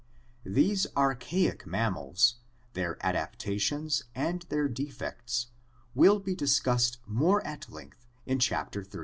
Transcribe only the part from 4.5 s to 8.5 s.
defects will be discussed more at length in